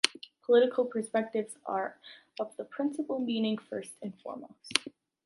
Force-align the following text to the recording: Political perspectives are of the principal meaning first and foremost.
Political 0.47 0.85
perspectives 0.85 1.59
are 1.63 1.99
of 2.39 2.57
the 2.57 2.63
principal 2.65 3.19
meaning 3.19 3.59
first 3.59 3.97
and 4.01 4.19
foremost. 4.19 4.79